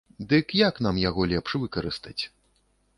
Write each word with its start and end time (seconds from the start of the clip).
Дык 0.29 0.47
як 0.61 0.81
нам 0.87 0.95
яго 1.09 1.27
лепш 1.35 1.51
выкарыстаць? 1.67 2.19